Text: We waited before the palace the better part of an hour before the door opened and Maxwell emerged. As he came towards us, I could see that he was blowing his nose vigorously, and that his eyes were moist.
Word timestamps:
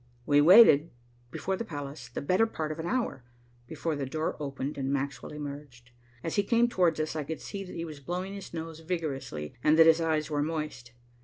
We 0.25 0.41
waited 0.41 0.89
before 1.29 1.55
the 1.57 1.63
palace 1.63 2.09
the 2.11 2.23
better 2.23 2.47
part 2.47 2.71
of 2.71 2.79
an 2.79 2.87
hour 2.87 3.23
before 3.67 3.95
the 3.95 4.07
door 4.07 4.35
opened 4.39 4.75
and 4.75 4.91
Maxwell 4.91 5.31
emerged. 5.31 5.91
As 6.23 6.37
he 6.37 6.41
came 6.43 6.67
towards 6.67 6.99
us, 6.99 7.15
I 7.15 7.23
could 7.23 7.39
see 7.39 7.63
that 7.63 7.75
he 7.75 7.85
was 7.85 7.99
blowing 7.99 8.33
his 8.33 8.51
nose 8.51 8.79
vigorously, 8.79 9.53
and 9.63 9.77
that 9.77 9.85
his 9.85 10.01
eyes 10.01 10.27
were 10.31 10.41
moist. 10.41 10.93